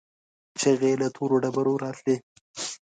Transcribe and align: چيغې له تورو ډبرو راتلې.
چيغې 0.59 0.93
له 1.01 1.07
تورو 1.15 1.35
ډبرو 1.43 1.73
راتلې. 1.83 2.15